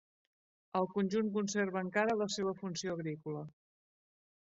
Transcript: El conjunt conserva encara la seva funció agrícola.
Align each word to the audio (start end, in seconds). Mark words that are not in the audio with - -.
El 0.79 0.89
conjunt 0.93 1.29
conserva 1.37 1.85
encara 1.87 2.17
la 2.25 2.31
seva 2.39 2.57
funció 2.65 2.99
agrícola. 3.01 3.49